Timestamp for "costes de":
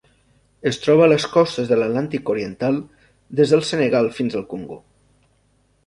1.33-1.77